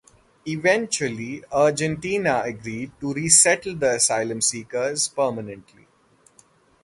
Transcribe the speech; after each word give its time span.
Eventually, 0.47 1.43
Argentina 1.51 2.41
agreed 2.43 2.91
to 2.99 3.13
resettle 3.13 3.75
the 3.75 3.91
asylum 3.97 4.41
seekers 4.41 5.07
permanently. 5.07 5.85